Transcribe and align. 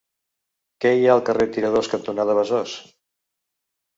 Què 0.85 0.93
hi 0.99 1.03
ha 1.07 1.11
al 1.15 1.21
carrer 1.27 1.45
Tiradors 1.57 1.91
cantonada 1.93 2.37
Besòs? 2.39 2.73